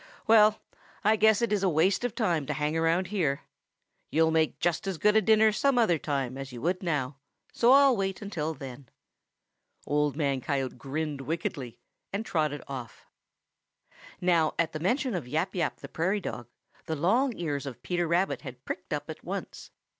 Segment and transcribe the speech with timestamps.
[0.25, 0.59] Well,
[1.03, 3.41] I guess it is a waste of time to hang around here.
[4.09, 7.17] You'll make just as good a dinner some other time as you would now,
[7.53, 8.89] so I'll wait until then."
[9.85, 11.77] Old Man Coyote grinned wickedly
[12.11, 13.05] and trotted off.
[14.19, 16.47] Now at the mention of Yap Yap the Prairie Dog,
[16.87, 19.69] the long ears of Peter Rabbit had pricked up at once.